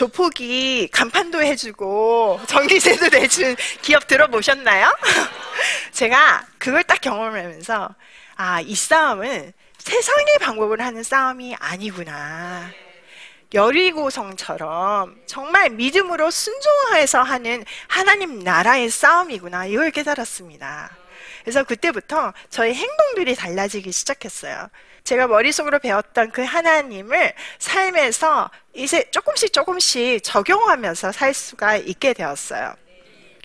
조폭이 0.00 0.88
간판도 0.90 1.42
해주고 1.42 2.40
전기세도 2.46 3.08
내준 3.12 3.54
기업 3.82 4.06
들어보셨나요? 4.06 4.96
제가 5.92 6.46
그걸 6.56 6.82
딱 6.84 7.02
경험하면서 7.02 7.94
아, 8.36 8.60
이 8.62 8.74
싸움은 8.74 9.52
세상의 9.76 10.38
방법을 10.40 10.80
하는 10.80 11.02
싸움이 11.02 11.54
아니구나. 11.58 12.70
여리고성처럼 13.52 15.20
정말 15.26 15.70
믿음으로 15.70 16.30
순종해서 16.30 17.22
하는 17.22 17.64
하나님 17.88 18.38
나라의 18.40 18.90
싸움이구나. 18.90 19.66
이걸 19.66 19.90
깨달았습니다. 19.90 20.90
그래서 21.42 21.64
그때부터 21.64 22.32
저희 22.48 22.74
행동들이 22.74 23.34
달라지기 23.34 23.92
시작했어요. 23.92 24.68
제가 25.04 25.26
머릿속으로 25.26 25.78
배웠던 25.78 26.30
그 26.30 26.42
하나님을 26.44 27.32
삶에서 27.58 28.50
이제 28.74 29.10
조금씩 29.10 29.52
조금씩 29.52 30.22
적용하면서 30.22 31.12
살 31.12 31.34
수가 31.34 31.76
있게 31.76 32.12
되었어요. 32.12 32.74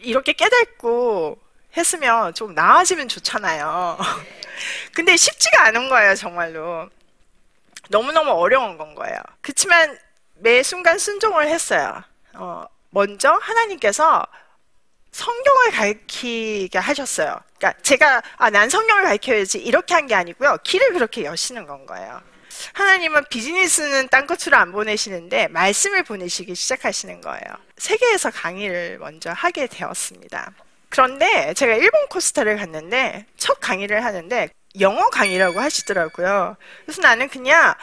이렇게 0.02 0.34
깨닫고 0.34 1.40
했으면 1.76 2.34
좀 2.34 2.54
나아지면 2.54 3.08
좋잖아요. 3.08 3.98
근데 4.94 5.18
쉽지가 5.18 5.68
않은 5.68 5.90
거예요, 5.90 6.16
정말로. 6.16 6.90
너무너무 7.90 8.32
어려운 8.32 8.78
건 8.78 8.96
거예요. 8.96 9.18
그렇지만 9.42 9.98
매 10.36 10.64
순간 10.64 10.98
순종을 10.98 11.48
했어요. 11.48 12.04
어, 12.34 12.66
먼저 12.90 13.32
하나님께서 13.42 14.26
성경을 15.12 15.72
가르치게 15.72 16.78
하셨어요. 16.78 17.40
그러니까 17.58 17.82
제가 17.82 18.22
아, 18.38 18.50
난 18.50 18.70
성경을 18.70 19.04
가르쳐야지 19.04 19.60
이렇게 19.60 19.94
한 19.94 20.08
게 20.08 20.16
아니고요. 20.16 20.58
길을 20.64 20.94
그렇게 20.94 21.24
여시는 21.24 21.66
건 21.66 21.86
거예요. 21.86 22.22
하나님은 22.74 23.26
비즈니스는 23.30 24.08
딴 24.10 24.28
곳으로 24.28 24.58
안 24.58 24.72
보내시는데 24.72 25.48
말씀을 25.50 26.04
보내시기 26.04 26.56
시작하시는 26.56 27.22
거예요. 27.22 27.42
세계에서 27.78 28.32
강의를 28.32 28.98
먼저 29.00 29.32
하게 29.32 29.68
되었습니다. 29.68 30.52
그런데 30.90 31.54
제가 31.54 31.76
일본 31.76 32.08
코스타를 32.08 32.58
갔는데 32.58 33.26
첫 33.38 33.60
강의를 33.60 34.04
하는데 34.06 34.50
영어 34.80 35.10
강의라고 35.10 35.60
하시더라고요. 35.60 36.58
그래서 36.86 37.02
나는 37.02 37.28
그냥 37.30 37.74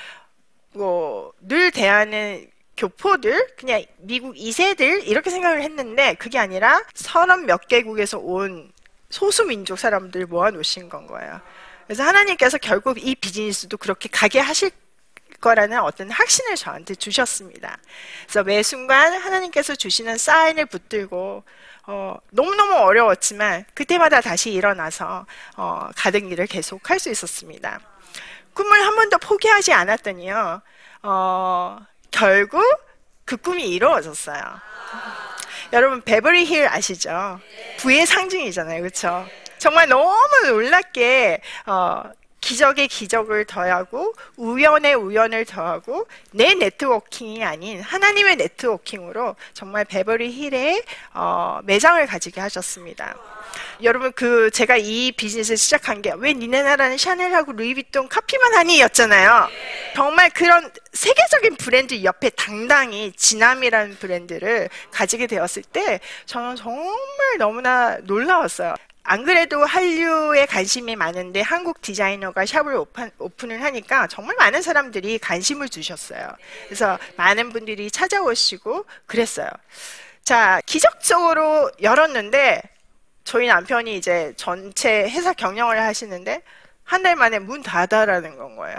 뭐 0.72 1.32
늘 1.40 1.70
대하는 1.70 2.50
교포들, 2.76 3.54
그냥 3.58 3.84
미국 3.98 4.34
2세들 4.34 5.06
이렇게 5.06 5.30
생각을 5.30 5.62
했는데 5.62 6.14
그게 6.14 6.38
아니라 6.38 6.82
서른 6.94 7.46
몇 7.46 7.68
개국에서 7.68 8.18
온 8.18 8.72
소수민족 9.10 9.78
사람들 9.78 10.26
모아놓으신 10.26 10.88
건 10.88 11.06
거예요. 11.06 11.40
그래서 11.86 12.02
하나님께서 12.04 12.56
결국 12.58 12.98
이 13.06 13.14
비즈니스도 13.14 13.76
그렇게 13.76 14.08
가게 14.10 14.38
하실 14.40 14.70
거라는 15.40 15.80
어떤 15.80 16.10
확신을 16.10 16.56
저한테 16.56 16.94
주셨습니다. 16.94 17.76
그래서 18.24 18.44
매 18.44 18.62
순간 18.62 19.12
하나님께서 19.14 19.74
주시는 19.74 20.16
사인을 20.16 20.66
붙들고 20.66 21.44
어, 21.86 22.16
너무너무 22.30 22.74
어려웠지만 22.76 23.64
그때마다 23.74 24.20
다시 24.20 24.52
일어나서 24.52 25.26
어, 25.56 25.88
가던 25.96 26.28
일을 26.30 26.46
계속 26.46 26.88
할 26.90 26.98
수 26.98 27.10
있었습니다. 27.10 27.80
꿈을 28.54 28.80
한 28.86 28.94
번도 28.94 29.18
포기하지 29.18 29.72
않았더니요. 29.72 30.62
어, 31.02 31.78
결국 32.10 32.62
그 33.24 33.36
꿈이 33.36 33.64
이루어졌어요. 33.70 34.40
여러분 35.72 36.02
베버리 36.02 36.44
힐 36.44 36.68
아시죠? 36.68 37.40
부의 37.78 38.04
상징이잖아요, 38.06 38.80
그렇죠? 38.82 39.26
정말 39.58 39.88
너무 39.88 40.14
놀랍게 40.46 41.40
어, 41.66 42.02
기적의 42.42 42.88
기적을 42.88 43.46
더하고 43.46 44.12
우연의 44.36 44.94
우연을 44.96 45.46
더하고 45.46 46.06
내 46.32 46.52
네트워킹이 46.54 47.42
아닌 47.42 47.80
하나님의 47.80 48.36
네트워킹으로 48.36 49.36
정말 49.54 49.84
베버리 49.86 50.30
힐에 50.32 50.82
어, 51.14 51.60
매장을 51.64 52.04
가지게 52.06 52.40
하셨습니다. 52.42 53.16
여러분 53.82 54.12
그 54.12 54.50
제가 54.50 54.76
이 54.76 55.12
비즈니스를 55.12 55.56
시작한 55.56 56.02
게 56.02 56.12
왜 56.16 56.34
니네 56.34 56.62
나라는 56.62 56.98
샤넬하고 56.98 57.52
루이비통 57.52 58.08
카피만 58.08 58.54
하니였잖아요. 58.54 59.48
정말 59.94 60.30
그런 60.30 60.70
세계적인 60.92 61.56
브랜드 61.56 62.02
옆에 62.02 62.30
당당히 62.30 63.12
지남이라는 63.12 63.96
브랜드를 63.96 64.68
가지게 64.90 65.26
되었을 65.26 65.62
때 65.62 66.00
저는 66.26 66.56
정말 66.56 67.38
너무나 67.38 67.96
놀라웠어요. 68.02 68.74
안 69.04 69.24
그래도 69.24 69.64
한류에 69.64 70.46
관심이 70.46 70.94
많은데 70.96 71.40
한국 71.40 71.82
디자이너가 71.82 72.46
샵을 72.46 72.74
오픈, 72.76 73.10
오픈을 73.18 73.62
하니까 73.62 74.06
정말 74.06 74.36
많은 74.36 74.62
사람들이 74.62 75.18
관심을 75.18 75.68
주셨어요. 75.68 76.28
그래서 76.66 76.98
많은 77.16 77.50
분들이 77.50 77.90
찾아오시고 77.90 78.84
그랬어요. 79.06 79.48
자, 80.22 80.60
기적적으로 80.66 81.70
열었는데 81.82 82.62
저희 83.24 83.48
남편이 83.48 83.96
이제 83.96 84.32
전체 84.36 85.02
회사 85.08 85.32
경영을 85.32 85.80
하시는데 85.80 86.42
한 86.84 87.02
달 87.02 87.16
만에 87.16 87.38
문 87.38 87.62
닫아라는 87.62 88.36
건 88.36 88.56
거예요. 88.56 88.76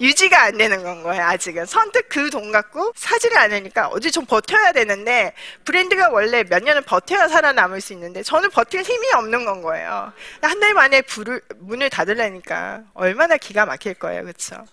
유지가 0.00 0.42
안 0.42 0.56
되는 0.58 0.82
건 0.82 1.02
거예요, 1.02 1.22
아직은. 1.24 1.66
선뜻 1.66 2.08
그 2.08 2.30
돈 2.30 2.52
갖고 2.52 2.92
사지를 2.96 3.38
않으니까 3.38 3.88
어디 3.88 4.10
좀 4.10 4.26
버텨야 4.26 4.72
되는데 4.72 5.32
브랜드가 5.64 6.10
원래 6.10 6.42
몇 6.44 6.62
년을 6.62 6.82
버텨야 6.82 7.28
살아남을 7.28 7.80
수 7.80 7.92
있는데 7.92 8.22
저는 8.22 8.50
버틸 8.50 8.82
힘이 8.82 9.08
없는 9.14 9.44
건 9.44 9.62
거예요. 9.62 10.12
한 10.42 10.60
달 10.60 10.74
만에 10.74 11.02
불을, 11.02 11.40
문을 11.58 11.90
닫으려니까 11.90 12.82
얼마나 12.94 13.36
기가 13.36 13.66
막힐 13.66 13.94
거예요, 13.94 14.22
그렇죠? 14.22 14.64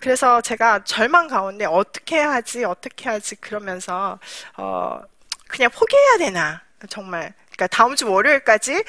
그래서 0.00 0.40
제가 0.40 0.82
절망 0.84 1.28
가운데 1.28 1.64
어떻게 1.64 2.18
하지, 2.18 2.64
어떻게 2.64 3.08
하지 3.08 3.36
그러면서 3.36 4.18
어, 4.56 5.00
그냥 5.48 5.70
포기해야 5.70 6.16
되나 6.18 6.62
정말 6.88 7.32
그러니까 7.52 7.66
다음 7.68 7.94
주 7.94 8.10
월요일까지 8.10 8.82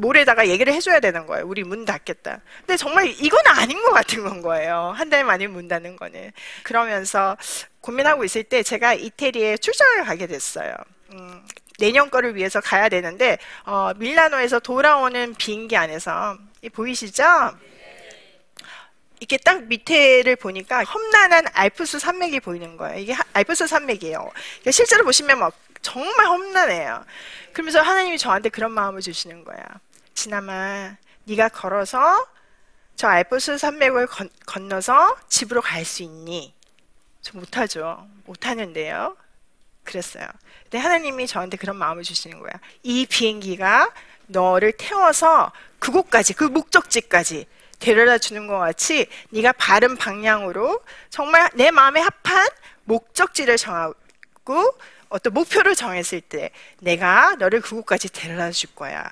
모레다가 0.00 0.48
얘기를 0.48 0.72
해줘야 0.72 1.00
되는 1.00 1.26
거예요. 1.26 1.46
우리 1.46 1.62
문 1.62 1.84
닫겠다. 1.84 2.40
근데 2.60 2.76
정말 2.76 3.06
이건 3.08 3.40
아닌 3.46 3.80
것 3.82 3.90
같은 3.92 4.24
건 4.24 4.40
거예요. 4.42 4.92
한 4.96 5.10
달 5.10 5.24
만에 5.24 5.46
문 5.48 5.66
닫는 5.68 5.96
거는. 5.96 6.30
그러면서 6.62 7.36
고민하고 7.80 8.24
있을 8.24 8.44
때 8.44 8.62
제가 8.62 8.94
이태리에 8.94 9.56
출장을 9.58 10.04
가게 10.04 10.26
됐어요. 10.26 10.72
음, 11.12 11.44
내년 11.78 12.10
거를 12.10 12.36
위해서 12.36 12.60
가야 12.60 12.88
되는데 12.88 13.38
어, 13.64 13.92
밀라노에서 13.96 14.60
돌아오는 14.60 15.34
비행기 15.34 15.76
안에서 15.76 16.38
보이시죠? 16.72 17.24
이렇게 19.18 19.36
딱 19.38 19.64
밑에를 19.64 20.36
보니까 20.36 20.82
험난한 20.84 21.46
알프스 21.52 21.98
산맥이 21.98 22.40
보이는 22.40 22.76
거예요. 22.76 22.98
이게 22.98 23.14
알프스 23.34 23.66
산맥이에요. 23.66 24.18
그러니까 24.32 24.70
실제로 24.70 25.04
보시면 25.04 25.38
막 25.40 25.52
정말 25.82 26.26
험난해요. 26.26 27.04
그러면서 27.52 27.80
하나님이 27.82 28.16
저한테 28.16 28.48
그런 28.48 28.72
마음을 28.72 29.00
주시는 29.02 29.44
거야. 29.44 29.58
지나마 30.24 30.96
네가 31.24 31.48
걸어서 31.48 32.26
저 32.94 33.08
알프스 33.08 33.56
산맥을 33.56 34.06
건, 34.06 34.28
건너서 34.44 35.16
집으로 35.30 35.62
갈 35.62 35.82
수 35.86 36.02
있니? 36.02 36.54
저 37.22 37.38
못하죠. 37.38 38.06
못하는데요. 38.26 39.16
그랬어요. 39.82 40.26
근데 40.64 40.76
하나님이 40.76 41.26
저한테 41.26 41.56
그런 41.56 41.76
마음을 41.76 42.02
주시는 42.02 42.38
거야. 42.38 42.52
이 42.82 43.06
비행기가 43.06 43.90
너를 44.26 44.72
태워서 44.72 45.52
그곳까지, 45.78 46.34
그 46.34 46.44
목적지까지 46.44 47.46
데려다 47.78 48.18
주는 48.18 48.46
것 48.46 48.58
같이 48.58 49.08
네가 49.30 49.52
바른 49.52 49.96
방향으로 49.96 50.82
정말 51.08 51.48
내 51.54 51.70
마음에 51.70 52.02
합한 52.02 52.46
목적지를 52.84 53.56
정하고 53.56 54.74
어떤 55.08 55.32
목표를 55.32 55.74
정했을 55.74 56.20
때 56.20 56.50
내가 56.80 57.36
너를 57.36 57.62
그곳까지 57.62 58.12
데려다 58.12 58.50
줄 58.50 58.74
거야. 58.74 59.10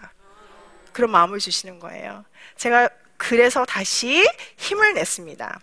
그런 0.99 1.13
마음을 1.13 1.39
주시는 1.39 1.79
거예요. 1.79 2.25
제가 2.57 2.89
그래서 3.17 3.65
다시 3.65 4.29
힘을 4.57 4.95
냈습니다. 4.95 5.61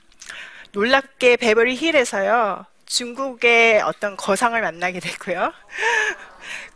놀랍게 0.72 1.36
베버리 1.36 1.76
힐에서요. 1.76 2.66
중국의 2.86 3.82
어떤 3.82 4.16
거상을 4.16 4.62
만나게 4.62 5.02
됐고요. 5.02 5.52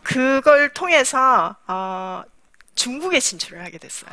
그걸 0.03 0.73
통해서 0.73 1.55
어, 1.67 2.23
중국에 2.75 3.21
진출을 3.21 3.63
하게 3.63 3.77
됐어요. 3.77 4.11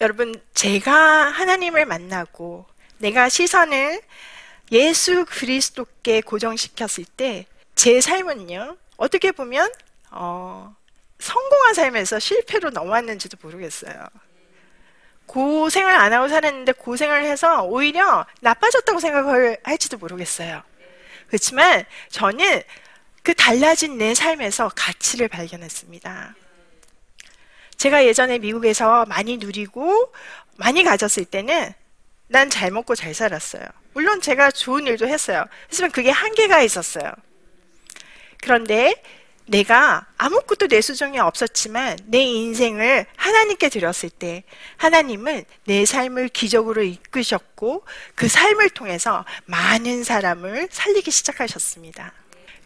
여러분, 0.00 0.34
제가 0.52 0.92
하나님을 1.30 1.86
만나고 1.86 2.66
내가 2.98 3.28
시선을 3.28 4.00
예수 4.72 5.24
그리스도께 5.28 6.22
고정시켰을 6.22 7.04
때 7.16 7.46
제 7.76 8.00
삶은요, 8.00 8.78
어떻게 8.96 9.30
보면, 9.30 9.70
어, 10.10 10.74
성공한 11.18 11.74
삶에서 11.74 12.18
실패로 12.18 12.70
넘어왔는지도 12.70 13.38
모르겠어요. 13.40 13.94
고생을 15.26 15.92
안 15.92 16.12
하고 16.12 16.28
살았는데 16.28 16.72
고생을 16.72 17.24
해서 17.24 17.64
오히려 17.64 18.26
나빠졌다고 18.40 19.00
생각을 19.00 19.58
할지도 19.64 19.98
모르겠어요. 19.98 20.62
그렇지만 21.26 21.84
저는 22.10 22.62
그 23.22 23.34
달라진 23.34 23.98
내 23.98 24.14
삶에서 24.14 24.70
가치를 24.76 25.28
발견했습니다. 25.28 26.36
제가 27.76 28.04
예전에 28.04 28.38
미국에서 28.38 29.04
많이 29.06 29.36
누리고 29.38 30.12
많이 30.56 30.84
가졌을 30.84 31.24
때는 31.24 31.72
난 32.28 32.48
잘 32.50 32.70
먹고 32.70 32.94
잘 32.94 33.14
살았어요. 33.14 33.64
물론 33.92 34.20
제가 34.20 34.50
좋은 34.50 34.86
일도 34.86 35.08
했어요. 35.08 35.44
하지만 35.68 35.90
그게 35.90 36.10
한계가 36.10 36.62
있었어요. 36.62 37.12
그런데 38.42 39.02
내가 39.46 40.06
아무것도 40.18 40.68
내 40.68 40.80
수종이 40.80 41.18
없었지만 41.18 41.98
내 42.06 42.18
인생을 42.18 43.06
하나님께 43.16 43.68
드렸을 43.68 44.10
때 44.10 44.42
하나님은 44.76 45.44
내 45.64 45.84
삶을 45.84 46.28
기적으로 46.28 46.82
이끄셨고 46.82 47.84
그 48.14 48.28
삶을 48.28 48.70
통해서 48.70 49.24
많은 49.44 50.04
사람을 50.04 50.68
살리기 50.70 51.10
시작하셨습니다. 51.10 52.12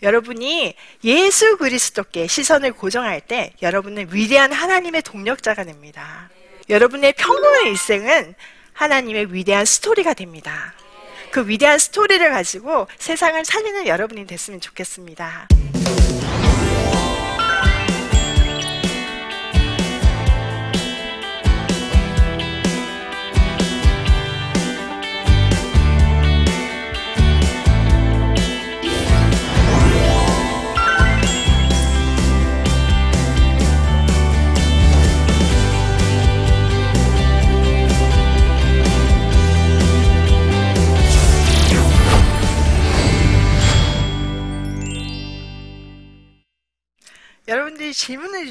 여러분이 0.02 0.74
예수 1.04 1.58
그리스도께 1.58 2.26
시선을 2.26 2.72
고정할 2.72 3.20
때 3.20 3.52
여러분은 3.60 4.08
위대한 4.12 4.50
하나님의 4.50 5.02
동력자가 5.02 5.64
됩니다. 5.64 6.30
여러분의 6.70 7.12
평범한 7.12 7.66
일생은 7.66 8.34
하나님의 8.72 9.34
위대한 9.34 9.66
스토리가 9.66 10.14
됩니다. 10.14 10.72
그 11.30 11.46
위대한 11.46 11.78
스토리를 11.78 12.28
가지고 12.30 12.88
세상을 12.98 13.44
살리는 13.44 13.86
여러분이 13.86 14.26
됐으면 14.26 14.60
좋겠습니다. 14.60 15.48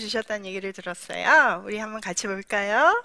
주셨다는 0.09 0.45
얘기를 0.45 0.73
들었어요. 0.73 1.63
우리 1.65 1.77
한번 1.77 2.01
같이 2.01 2.27
볼까요? 2.27 3.03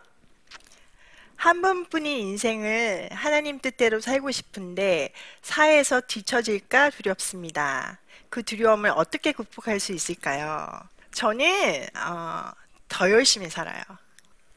한 1.36 1.60
번뿐인 1.60 2.06
인생을 2.28 3.10
하나님 3.12 3.58
뜻대로 3.58 4.00
살고 4.00 4.30
싶은데 4.30 5.12
사회에서 5.42 6.00
뒤처질까 6.00 6.90
두렵습니다. 6.90 7.98
그 8.30 8.42
두려움을 8.42 8.90
어떻게 8.90 9.32
극복할 9.32 9.78
수 9.78 9.92
있을까요? 9.92 10.68
저는 11.12 11.86
어, 11.96 12.50
더 12.88 13.10
열심히 13.10 13.50
살아요. 13.50 13.82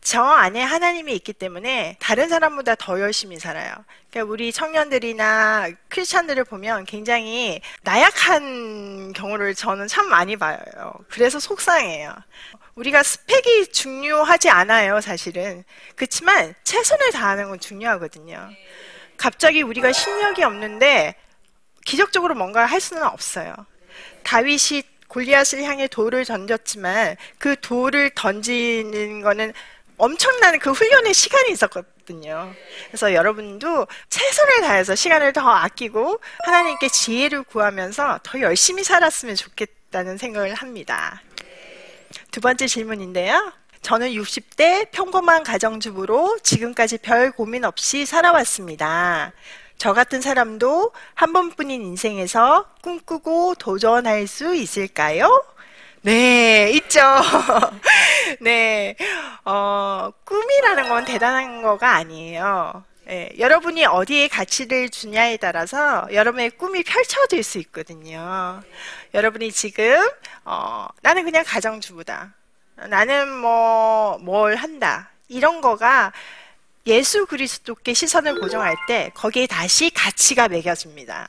저 0.08 0.24
안에 0.24 0.62
하나님이 0.62 1.13
있기 1.15 1.34
때문에 1.34 1.98
다른 2.00 2.30
사람보다 2.30 2.76
더 2.76 3.02
열심히 3.02 3.38
살아요. 3.39 3.74
그러니까 4.10 4.32
우리 4.32 4.54
청년들이나 4.54 5.67
크리스찬들을 5.89 6.46
보면 6.46 6.86
굉장히 6.86 7.60
나약한 7.82 9.12
경우를 9.12 9.54
저는 9.54 9.89
참 9.89 10.08
많이 10.08 10.38
봐요. 10.38 10.58
그래서 11.10 11.41
속상해요. 11.41 12.15
우리가 12.76 13.04
스펙이 13.04 13.74
중요하지 13.74 14.50
않아요, 14.50 15.02
사실은. 15.02 15.65
그렇지만 15.98 16.56
최선을 16.63 17.12
다하는 17.12 17.50
건 17.50 17.60
중요하거든요. 17.60 18.50
갑자기 19.17 19.62
우리가 19.62 19.91
실력이 19.91 20.41
없는데 20.41 21.15
기적적으로 21.84 22.34
뭔가 22.34 22.65
할 22.65 22.80
수는 22.80 23.04
없어요. 23.04 23.54
다윗이 24.24 24.84
골리앗을 25.10 25.63
향해 25.63 25.88
돌을 25.88 26.24
던졌지만 26.24 27.17
그 27.39 27.60
돌을 27.60 28.12
던지는 28.12 29.22
거는 29.22 29.54
엄청난 29.97 30.60
그 30.60 30.71
훈련의 30.71 31.13
시간이 31.13 31.51
있었거든요. 31.51 32.53
그래서 32.88 33.13
여러분도 33.13 33.88
최선을 34.10 34.62
다해서 34.62 34.95
시간을 34.95 35.33
더 35.33 35.41
아끼고 35.49 36.19
하나님께 36.45 36.88
지혜를 36.89 37.43
구하면서 37.43 38.19
더 38.23 38.39
열심히 38.41 38.83
살았으면 38.83 39.36
좋겠다는 39.36 40.17
생각을 40.17 40.53
합니다. 40.53 41.21
두 42.31 42.39
번째 42.41 42.67
질문인데요. 42.67 43.51
저는 43.81 44.10
60대 44.10 44.91
평범한 44.91 45.43
가정주부로 45.43 46.38
지금까지 46.43 46.99
별 46.99 47.31
고민 47.31 47.63
없이 47.63 48.05
살아왔습니다. 48.05 49.33
저 49.77 49.93
같은 49.93 50.21
사람도 50.21 50.91
한 51.13 51.33
번뿐인 51.33 51.81
인생에서 51.83 52.65
꿈꾸고 52.81 53.55
도전할 53.55 54.27
수 54.27 54.55
있을까요? 54.55 55.43
네, 56.01 56.71
있죠. 56.71 57.01
네, 58.41 58.95
어, 59.45 60.12
꿈이라는 60.26 60.89
건 60.89 61.06
대단한 61.06 61.62
거가 61.62 61.95
아니에요. 61.95 62.84
네, 63.06 63.32
여러분이 63.39 63.86
어디에 63.86 64.28
가치를 64.28 64.89
주냐에 64.89 65.38
따라서 65.38 66.08
여러분의 66.12 66.52
꿈이 66.52 66.84
펼쳐질 66.84 67.41
수 67.41 67.58
있거든요. 67.60 68.62
여러분이 69.13 69.52
지금, 69.52 69.97
어, 70.43 70.88
나는 71.02 71.23
그냥 71.23 71.43
가정주부다. 71.47 72.34
나는 72.89 73.34
뭐, 73.34 74.17
뭘 74.19 74.56
한다. 74.56 75.10
이런 75.30 75.62
거가 75.62 76.12
예수 76.86 77.26
그리스도께 77.26 77.93
시선을 77.93 78.39
고정할 78.39 78.76
때 78.88 79.12
거기에 79.15 79.47
다시 79.47 79.89
가치가 79.89 80.47
매겨집니다. 80.47 81.28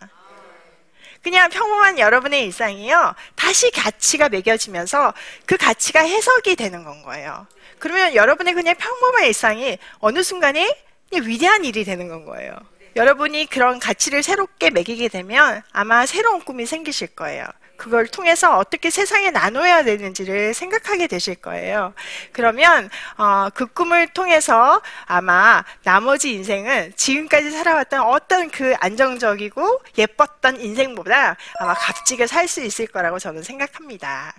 그냥 1.29 1.51
평범한 1.51 1.99
여러분의 1.99 2.47
일상이요. 2.47 3.15
다시 3.35 3.71
가치가 3.71 4.31
매겨지면서 4.31 5.13
그 5.45 5.59
가치가 5.59 6.01
해석이 6.01 6.57
되는 6.57 6.85
건 6.85 7.03
거예요. 7.03 7.47
그러면 7.79 8.15
여러분의 8.15 8.55
그냥 8.55 8.75
평범한 8.77 9.27
일상이 9.27 9.77
어느 9.99 10.23
순간에 10.23 10.75
위대한 11.13 11.67
일이 11.67 11.85
되는 11.85 12.09
건 12.09 12.25
거예요. 12.25 12.57
여러분이 12.97 13.45
그런 13.51 13.79
가치를 13.79 14.23
새롭게 14.23 14.71
매기게 14.71 15.09
되면 15.09 15.63
아마 15.71 16.07
새로운 16.07 16.41
꿈이 16.41 16.65
생기실 16.65 17.09
거예요. 17.09 17.45
그걸 17.79 18.07
통해서 18.09 18.59
어떻게 18.59 18.91
세상에 18.91 19.31
나눠야 19.31 19.85
되는지를 19.85 20.53
생각하게 20.53 21.07
되실 21.07 21.37
거예요. 21.37 21.95
그러면 22.33 22.91
어, 23.17 23.49
그 23.55 23.67
꿈을 23.67 24.09
통해서 24.09 24.83
아마 25.07 25.65
나머지 25.85 26.33
인생은 26.35 26.93
지금까지 26.97 27.51
살아왔던 27.53 28.01
어떤 28.01 28.51
그 28.51 28.75
안정적이고 28.81 29.81
예뻤던 29.97 30.61
인생보다 30.61 31.37
아마 31.61 31.75
값지게 31.75 32.27
살 32.27 32.49
수 32.49 32.63
있을 32.63 32.87
거라고 32.87 33.19
저는 33.19 33.43
생각합니다. 33.43 34.35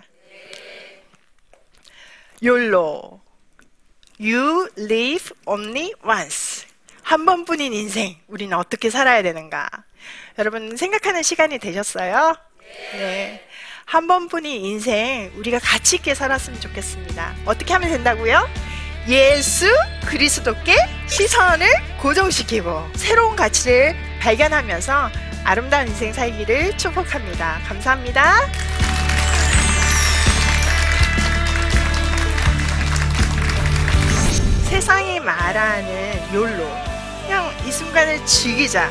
YOLO 2.42 3.20
You 4.20 4.68
live 4.76 5.30
only 5.46 5.92
once. 6.04 6.66
한 7.02 7.24
번뿐인 7.24 7.72
인생, 7.72 8.16
우리는 8.26 8.56
어떻게 8.56 8.90
살아야 8.90 9.22
되는가? 9.22 9.68
여러분 10.38 10.76
생각하는 10.76 11.22
시간이 11.22 11.58
되셨어요? 11.58 12.36
네. 12.92 13.42
한 13.84 14.06
번뿐인 14.06 14.64
인생 14.64 15.32
우리가 15.36 15.58
가치 15.58 15.96
있게 15.96 16.14
살았으면 16.14 16.60
좋겠습니다. 16.60 17.34
어떻게 17.44 17.72
하면 17.72 17.90
된다고요? 17.90 18.48
예수 19.08 19.66
그리스도께 20.06 20.76
시선을 21.08 21.66
고정시키고 21.98 22.90
새로운 22.94 23.34
가치를 23.34 23.96
발견하면서 24.20 25.10
아름다운 25.44 25.88
인생 25.88 26.12
살기를 26.12 26.76
축복합니다. 26.76 27.60
감사합니다. 27.66 28.34
세상이 34.68 35.18
말하는 35.18 36.32
욜로 36.32 36.64
그냥 37.22 37.52
이 37.66 37.72
순간을 37.72 38.24
즐기자 38.24 38.88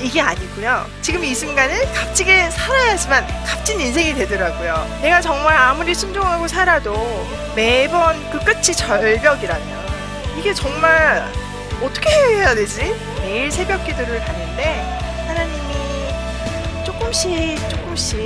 이게 0.00 0.20
아니고요 0.20 0.86
지금 1.02 1.24
이 1.24 1.34
순간을 1.34 1.92
값지게 1.92 2.50
살아야지만 2.50 3.26
값진 3.44 3.80
인생이 3.80 4.14
되더라고요 4.14 4.98
내가 5.02 5.20
정말 5.20 5.56
아무리 5.56 5.94
순종하고 5.94 6.46
살아도 6.46 7.26
매번 7.56 8.30
그 8.30 8.38
끝이 8.44 8.74
절벽이라면 8.74 9.88
이게 10.38 10.54
정말 10.54 11.26
어떻게 11.82 12.10
해야 12.10 12.54
되지? 12.54 12.94
매일 13.20 13.50
새벽 13.50 13.84
기도를 13.84 14.20
가는데 14.20 14.98
하나님이 15.26 16.84
조금씩 16.84 17.68
조금씩 17.68 18.18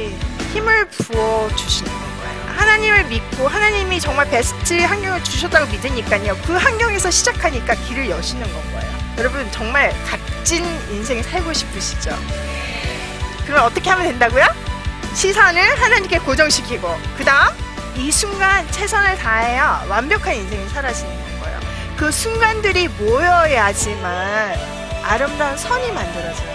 힘을 0.53 0.87
부어 0.89 1.49
주시는 1.57 1.91
거예요. 1.91 2.13
하나님을 2.57 3.05
믿고 3.07 3.49
하나님이 3.49 4.01
정말 4.01 4.29
베스트 4.31 4.75
환경을 4.81 5.25
주셨다고 5.25 5.71
믿으니까요. 5.73 6.37
그 6.47 6.55
환경에서 6.55 7.11
시작하니까 7.11 7.75
길을 7.75 8.09
여시는 8.11 8.43
건 8.43 8.73
거예요. 8.73 8.93
여러분 9.19 9.51
정말 9.51 9.91
값 10.07 10.19
진 10.45 10.65
인생 10.91 11.23
살고 11.23 11.53
싶으시죠? 11.53 12.17
그럼 13.47 13.65
어떻게 13.67 13.91
하면 13.91 14.07
된다고요? 14.09 14.45
시선을 15.15 15.81
하나님께 15.81 16.19
고정시키고 16.21 16.89
그 17.17 17.25
다음 17.25 17.55
이 17.97 18.11
순간 18.11 18.67
최선을 18.71 19.19
다해야 19.19 19.85
완벽한 19.89 20.35
인생이 20.35 20.69
사라지는 20.71 21.11
거예요. 21.41 21.61
그 21.97 22.11
순간들이 22.11 22.89
모여야지만 22.89 24.55
아름다운 25.05 25.57
선이 25.57 25.93
만들어져요. 25.93 26.53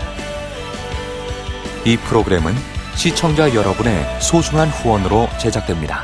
이 1.85 1.97
프로그램은 1.97 2.55
시청자 2.95 3.53
여러분의 3.53 4.19
소중한 4.19 4.69
후원으로 4.69 5.29
제작됩니다. 5.39 6.03